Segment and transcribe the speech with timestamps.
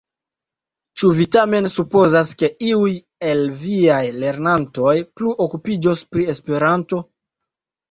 [1.01, 2.89] Ĉu vi tamen supozas, ke iuj
[3.33, 7.05] el viaj lernantoj plu okupiĝos pri Esperanto?